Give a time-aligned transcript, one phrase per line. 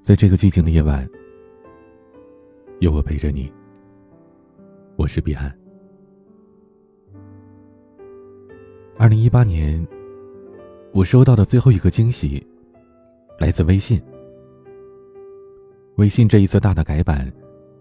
[0.00, 1.08] 在这个寂静的夜晚，
[2.78, 3.52] 有我陪着你。
[4.96, 5.54] 我是彼岸。
[8.96, 9.86] 二零一八年，
[10.92, 12.44] 我收到的最后一个惊喜，
[13.38, 14.02] 来自微信。
[15.96, 17.30] 微信这一次大的改版，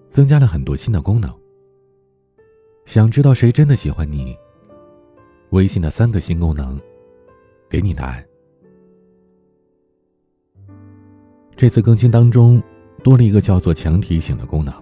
[0.07, 1.33] 增加了很多新的功能。
[2.83, 4.37] 想知道谁真的喜欢你？
[5.51, 6.79] 微信的三个新功能，
[7.69, 8.28] 给你答案。
[11.59, 12.63] 这次更新当中，
[13.03, 14.73] 多了一个叫做“强提醒”的功能。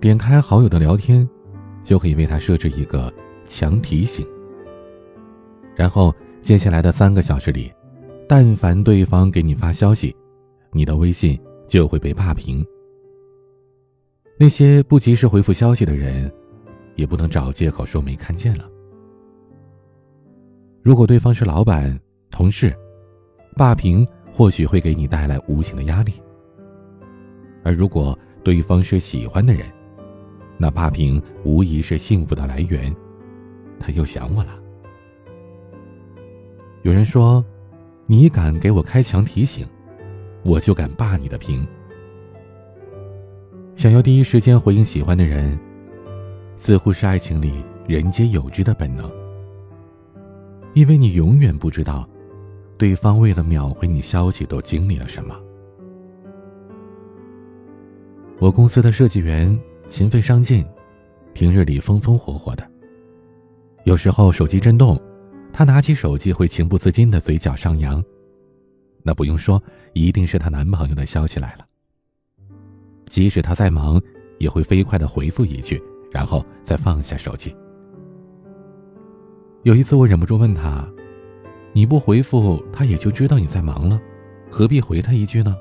[0.00, 1.28] 点开好友的聊天，
[1.84, 3.14] 就可以为他设置一个
[3.46, 4.26] 强提醒。
[5.76, 7.72] 然后接下来的三个小时里，
[8.28, 10.12] 但凡对方给你发消息，
[10.72, 12.66] 你的微信就会被霸屏。
[14.36, 16.28] 那些不及时回复消息的人，
[16.96, 18.68] 也不能找借口说没看见了。
[20.82, 21.96] 如果对方是老板、
[22.32, 22.76] 同事，
[23.56, 24.04] 霸屏。
[24.32, 26.14] 或许会给你带来无形的压力，
[27.62, 29.66] 而如果对方是喜欢的人，
[30.56, 32.94] 那霸屏无疑是幸福的来源。
[33.78, 34.58] 他又想我了。
[36.82, 37.44] 有人说，
[38.06, 39.66] 你敢给我开墙提醒，
[40.44, 41.66] 我就敢霸你的屏。
[43.74, 45.58] 想要第一时间回应喜欢的人，
[46.56, 49.10] 似乎是爱情里人皆有之的本能，
[50.74, 52.08] 因为你永远不知道。
[52.82, 55.40] 对方为了秒回你消息，都经历了什么？
[58.40, 60.66] 我公司的设计员勤奋上进，
[61.32, 62.68] 平日里风风火火的。
[63.84, 65.00] 有时候手机震动，
[65.52, 68.02] 她拿起手机会情不自禁的嘴角上扬。
[69.04, 71.64] 那不用说，一定是她男朋友的消息来了。
[73.06, 74.02] 即使她再忙，
[74.38, 75.80] 也会飞快的回复一句，
[76.10, 77.54] 然后再放下手机。
[79.62, 80.84] 有一次，我忍不住问她。
[81.74, 84.00] 你不回复他，也就知道你在忙了，
[84.50, 85.56] 何必回他一句呢？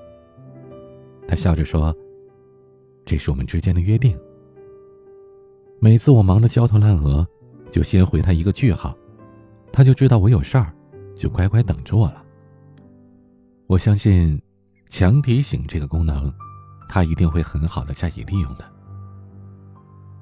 [1.26, 1.96] 他笑着说
[3.06, 4.18] ：“这是我们之间的约定。
[5.80, 7.26] 每次我忙得焦头烂额，
[7.72, 8.94] 就先回他一个句号，
[9.72, 10.74] 他就知道我有事儿，
[11.16, 12.22] 就乖乖等着我了。
[13.68, 14.40] 我相信，
[14.90, 16.30] 强提醒这个功能，
[16.90, 18.66] 他一定会很好的加以利用的。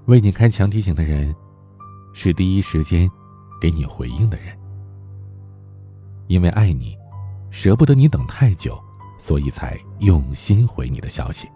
[0.06, 1.36] 为你开强提醒的人，
[2.14, 3.10] 是第一时间
[3.60, 4.56] 给你回应的人。”
[6.30, 6.96] 因为爱你，
[7.50, 8.80] 舍不得你等太久，
[9.18, 11.50] 所以才用心回你的消息。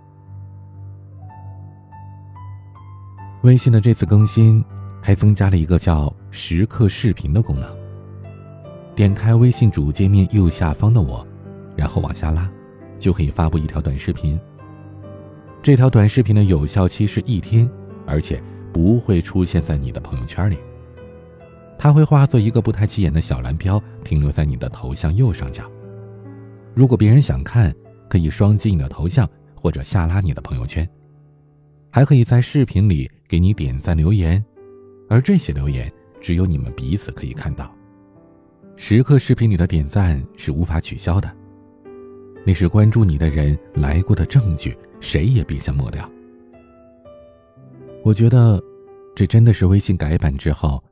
[3.43, 4.65] 微信的这次更新
[4.99, 7.71] 还增加了一个叫“时刻视频”的功能。
[8.95, 11.25] 点开微信主界面右下方的我，
[11.75, 12.49] 然后往下拉，
[12.97, 14.39] 就可以发布一条短视频。
[15.61, 17.69] 这条短视频的有效期是一天，
[18.07, 18.41] 而且
[18.73, 20.57] 不会出现在你的朋友圈里。
[21.77, 25.69] 它会化作一个不太起眼的小蓝标，停留在你的头像右上角。
[26.73, 27.73] 如果别人想看，
[28.09, 30.87] 可以双击你的头像或者下拉你的朋友圈，
[31.91, 34.43] 还可以在视频里给你点赞留言，
[35.09, 35.91] 而这些留言
[36.21, 37.73] 只有你们彼此可以看到。
[38.75, 41.29] 时刻视频里的点赞是无法取消的，
[42.45, 46.09] 那是关注你的人来过的证据，谁也别想抹掉。
[48.03, 48.61] 我觉得，
[49.15, 50.83] 这真的是微信改版之后。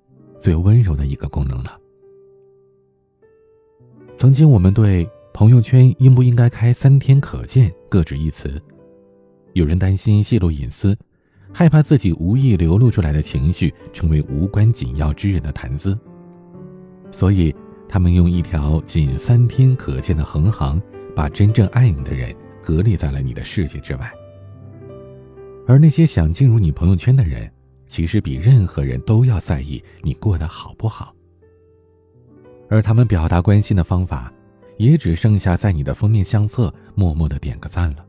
[0.41, 1.79] 最温柔的一个功能了。
[4.17, 8.59] 曾经我们对朋友圈应不应该开三天可见各执一词，
[9.53, 10.97] 有人担心泄露隐私，
[11.53, 15.97] 害怕自己无意流露出来的情绪成为无关紧要之人的谈资，
[17.11, 17.55] 所以
[17.87, 20.81] 他们用一条仅三天可见的横行，
[21.15, 24.11] 把真正爱你的人隔离在了你的世界之外。
[25.67, 27.47] 而那些想进入你朋友圈的人。
[27.91, 31.13] 其实比任何人都要在意你过得好不好，
[32.69, 34.31] 而他们表达关心的方法，
[34.77, 38.05] 也只剩下在你的封面相册默默的点个赞了。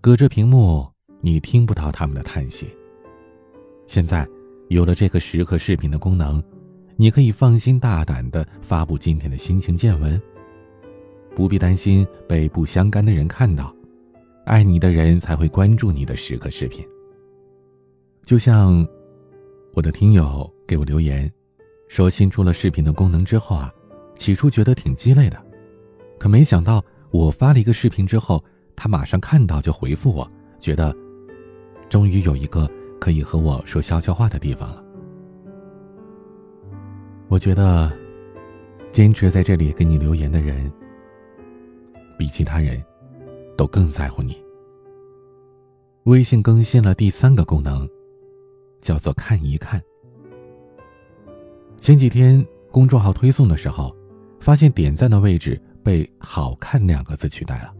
[0.00, 0.88] 隔着屏幕，
[1.20, 2.74] 你听不到他们的叹息。
[3.86, 4.26] 现在，
[4.70, 6.42] 有了这个时刻视频的功能，
[6.96, 10.18] 你可以放心大胆的发布今天的心情见闻，
[11.36, 13.76] 不必担心被不相干的人看到，
[14.46, 16.82] 爱你的人才会关注你的时刻视频。
[18.24, 18.86] 就像
[19.74, 21.30] 我的听友给我留言，
[21.88, 23.72] 说新出了视频的功能之后啊，
[24.14, 25.38] 起初觉得挺鸡肋的，
[26.18, 28.42] 可没想到我发了一个视频之后，
[28.76, 30.30] 他马上看到就回复我，
[30.60, 30.94] 觉得
[31.88, 32.70] 终于有一个
[33.00, 34.82] 可以和我说悄悄话的地方了。
[37.28, 37.92] 我觉得
[38.92, 40.72] 坚持在这里给你留言的人，
[42.16, 42.82] 比其他人
[43.56, 44.36] 都更在乎你。
[46.04, 47.88] 微信更新了第三个功能。
[48.82, 49.80] 叫做看一看。
[51.80, 53.96] 前几天公众号推送的时候，
[54.38, 57.72] 发现点赞的位置被“好看”两个字取代了。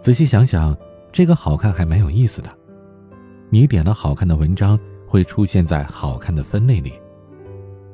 [0.00, 0.76] 仔细想想，
[1.12, 2.50] 这个“好看”还蛮有意思的。
[3.50, 6.92] 你点了好看的文章，会出现在好看的分类里。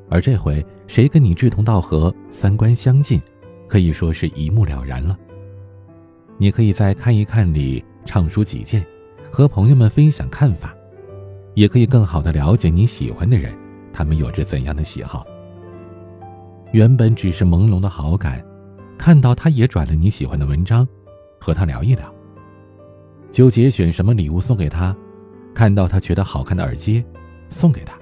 [0.09, 3.21] 而这回谁跟你志同道合、三观相近，
[3.69, 5.19] 可以说是一目了然了。
[6.39, 8.85] 你可以在看一看里畅抒己见，
[9.31, 10.75] 和朋友们分享看法，
[11.55, 13.55] 也可以更好的了解你喜欢的人，
[13.93, 15.27] 他们有着怎样的喜好。
[16.73, 18.45] 原本只是朦胧的好感，
[18.97, 20.87] 看到他也转了你喜欢的文章，
[21.41, 22.15] 和他聊一聊。
[23.33, 24.97] 纠结选什么礼物送给他，
[25.55, 27.05] 看到他觉得好看的耳机，
[27.49, 27.99] 送给他。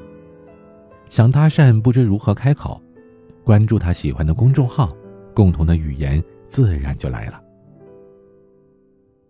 [1.09, 2.81] 想搭讪不知如何开口，
[3.45, 4.91] 关注他喜欢的公众号，
[5.35, 7.41] 共同的语言自然就来了。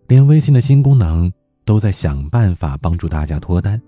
[0.07, 1.31] 连微信的新功能
[1.63, 3.81] 都在想办法帮助大家脱单。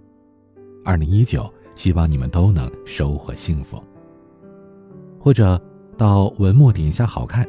[0.84, 3.82] 二零一九，希望你们都能收获幸福。
[5.20, 5.62] 或者
[5.98, 7.48] 到文末点一下好看，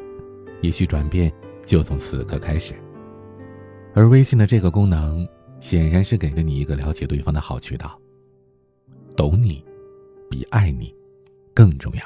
[0.61, 1.31] 也许转变
[1.65, 2.73] 就从此刻开始。
[3.93, 5.27] 而微信的这个功能，
[5.59, 7.99] 显然是给了你一个了解对方的好渠道，
[9.15, 9.63] 懂你。
[10.29, 10.91] 比爱你
[11.53, 12.01] 更重要。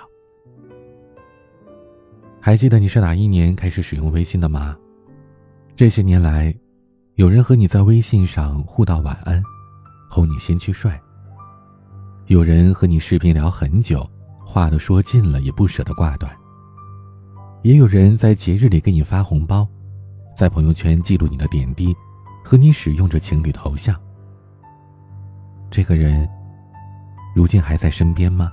[2.42, 4.78] 还记得你是哪一年开始使用微信的吗？
[5.78, 6.54] 这些年来，
[7.16, 9.42] 有人和你在微信上互道晚安，
[10.10, 10.92] 哄你先去睡；
[12.28, 14.06] 有人和你视频聊很久，
[14.44, 16.30] 话都说尽了也不舍得挂断；
[17.62, 19.66] 也有人在节日里给你发红包，
[20.36, 21.96] 在朋友圈记录你的点滴，
[22.44, 23.96] 和你使用着情侣头像。
[25.72, 26.28] 这个人。
[27.36, 28.52] 如今还在身边吗？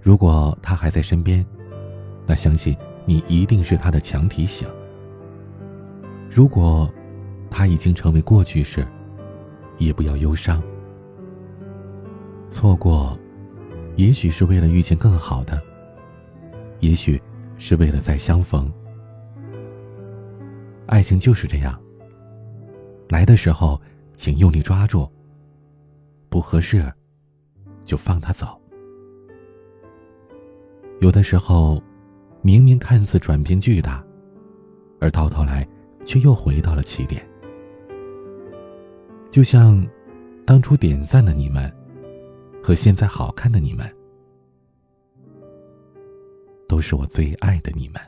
[0.00, 1.44] 如果他还在身边，
[2.24, 4.68] 那相信你一定是他的强提醒。
[6.30, 6.88] 如果
[7.50, 8.86] 他已经成为过去式，
[9.78, 10.62] 也不要忧伤。
[12.50, 13.16] 错过，
[13.94, 15.62] 也许是为了遇见更好的，
[16.80, 17.20] 也许
[17.56, 18.70] 是为了再相逢。
[20.86, 21.80] 爱情就是这样，
[23.08, 23.80] 来的时候，
[24.16, 25.08] 请用力抓住。
[26.28, 26.92] 不合适，
[27.84, 28.60] 就放他走。
[31.00, 31.80] 有的时候，
[32.42, 34.04] 明明看似转变巨大，
[35.00, 35.66] 而到头来
[36.04, 37.24] 却又回到了起点。
[39.30, 39.86] 就像
[40.44, 41.72] 当初点赞的你们，
[42.62, 43.92] 和现在好看的你们，
[46.68, 48.00] 都是我最爱的你们。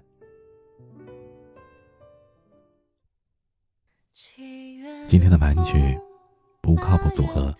[5.08, 5.98] 今天的玩具，
[6.60, 7.54] 不靠谱组合。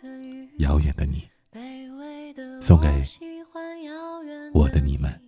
[0.59, 1.29] 遥远的你，
[2.61, 3.03] 送给
[4.53, 5.21] 我的你们，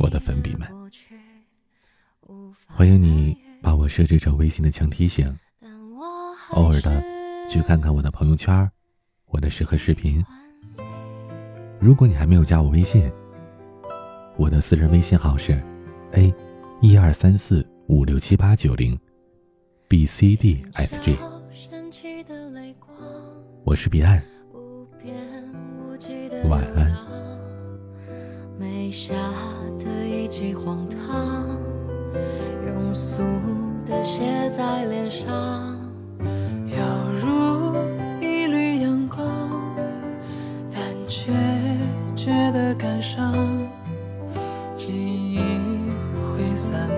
[0.00, 0.68] 我的粉笔们。
[2.66, 5.34] 欢迎你把我设置成微信的强提醒，
[6.50, 7.00] 偶尔的
[7.48, 8.70] 去看看我的朋友圈，
[9.26, 10.22] 我的适合视频。
[11.78, 13.10] 如果你还没有加我微信，
[14.36, 15.62] 我的私人微信号是
[16.12, 16.34] a
[16.80, 18.98] 一二三四五六七八九零
[19.86, 21.16] b c d s g。
[23.62, 24.22] 我是彼岸，
[26.48, 26.96] 晚安。
[28.58, 29.14] 没下
[29.78, 31.60] 的一记荒唐，
[32.64, 33.22] 庸俗
[33.84, 35.75] 的写在脸上，
[42.86, 43.34] 感伤。
[44.76, 45.40] 记忆
[46.14, 46.88] 挥散